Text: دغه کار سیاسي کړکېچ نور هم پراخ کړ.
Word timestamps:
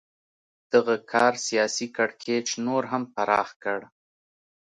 دغه 0.73 0.95
کار 1.11 1.33
سیاسي 1.47 1.87
کړکېچ 1.97 2.47
نور 2.65 2.83
هم 2.91 3.03
پراخ 3.15 3.49
کړ. 3.63 3.79